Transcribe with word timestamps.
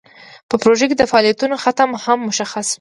په 0.49 0.55
پروژه 0.61 0.85
کې 0.89 0.95
د 0.97 1.03
فعالیتونو 1.11 1.55
ختم 1.63 1.89
هم 2.03 2.17
مشخص 2.29 2.65
وي. 2.67 2.69